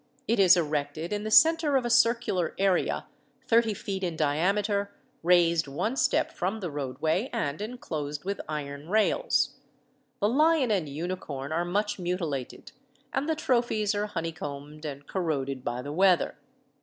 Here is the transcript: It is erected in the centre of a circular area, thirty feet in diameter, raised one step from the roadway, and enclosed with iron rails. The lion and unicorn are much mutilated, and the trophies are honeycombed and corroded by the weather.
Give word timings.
It 0.27 0.39
is 0.39 0.57
erected 0.57 1.13
in 1.13 1.25
the 1.25 1.29
centre 1.29 1.75
of 1.77 1.85
a 1.85 1.89
circular 1.91 2.55
area, 2.57 3.05
thirty 3.45 3.75
feet 3.75 4.03
in 4.03 4.15
diameter, 4.15 4.91
raised 5.21 5.67
one 5.67 5.95
step 5.95 6.31
from 6.31 6.59
the 6.59 6.71
roadway, 6.71 7.29
and 7.31 7.61
enclosed 7.61 8.23
with 8.25 8.41
iron 8.49 8.89
rails. 8.89 9.57
The 10.19 10.27
lion 10.27 10.71
and 10.71 10.89
unicorn 10.89 11.51
are 11.51 11.65
much 11.65 11.99
mutilated, 11.99 12.71
and 13.13 13.29
the 13.29 13.35
trophies 13.35 13.93
are 13.93 14.07
honeycombed 14.07 14.85
and 14.85 15.05
corroded 15.05 15.63
by 15.63 15.83
the 15.83 15.93
weather. 15.93 16.33